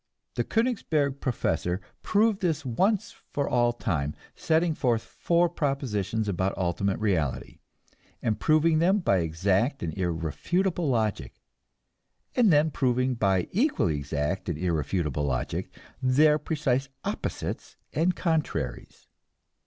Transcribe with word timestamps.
The 0.33 0.43
Koenigsberg 0.43 1.19
professor 1.19 1.79
proved 2.01 2.39
this 2.41 2.65
once 2.65 3.13
for 3.29 3.47
all 3.47 3.71
time, 3.71 4.15
setting 4.35 4.73
forth 4.73 5.03
four 5.03 5.47
propositions 5.47 6.27
about 6.27 6.57
ultimate 6.57 6.97
reality, 6.99 7.59
and 8.19 8.39
proving 8.39 8.79
them 8.79 8.97
by 8.97 9.17
exact 9.19 9.83
and 9.83 9.95
irrefutable 9.95 10.89
logic, 10.89 11.39
and 12.35 12.51
then 12.51 12.71
proving 12.71 13.13
by 13.13 13.47
equally 13.51 13.97
exact 13.97 14.49
and 14.49 14.57
irrefutable 14.57 15.25
logic 15.25 15.71
their 16.01 16.39
precise 16.39 16.89
opposites 17.05 17.77
and 17.93 18.15
contraries. 18.15 19.07